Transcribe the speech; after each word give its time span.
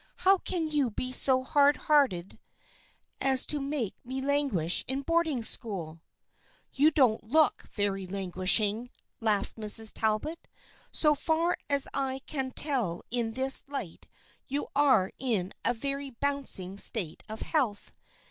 How 0.25 0.39
can 0.39 0.67
you 0.67 0.89
be 0.89 1.11
so 1.11 1.43
hard 1.43 1.75
hearted 1.75 2.39
as 3.19 3.45
to 3.45 3.59
make 3.61 4.03
me 4.03 4.19
languish 4.19 4.83
in 4.87 5.03
boarding 5.03 5.43
school?"" 5.43 6.01
You 6.73 6.89
don't 6.89 7.23
look 7.23 7.67
very 7.71 8.07
languishing," 8.07 8.89
laughed 9.19 9.57
Mrs. 9.57 9.91
Talbot." 9.93 10.47
So 10.91 11.13
far 11.13 11.55
as 11.69 11.87
I 11.93 12.17
can 12.25 12.49
tell 12.49 13.03
in 13.11 13.33
this 13.33 13.61
light 13.67 14.07
you 14.47 14.65
are 14.75 15.11
in 15.19 15.53
a 15.63 15.71
very 15.71 16.09
bouncing 16.09 16.77
state 16.77 17.21
of 17.29 17.41
health. 17.41 17.91